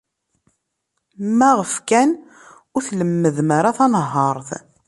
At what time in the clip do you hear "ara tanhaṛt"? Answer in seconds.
3.57-4.49